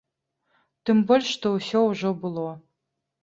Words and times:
Тым 0.89 1.03
больш, 1.11 1.27
што 1.35 1.51
ўсё 1.57 1.79
ўжо 1.91 2.09
было. 2.23 2.47